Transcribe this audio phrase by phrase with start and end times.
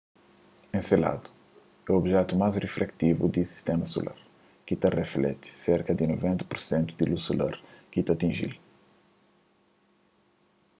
[0.77, 1.29] enseladu
[1.89, 4.19] é objetu más rifleksivu di sistéma solar
[4.65, 7.55] ki ta riflekti serka di 90 pur sentu di lus solar
[7.91, 8.55] ki ta atinji-l